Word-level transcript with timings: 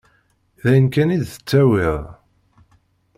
D 0.61 0.63
ayen 0.69 0.87
kan 0.93 1.13
i 1.15 1.17
d-tettawiḍ. 1.23 2.03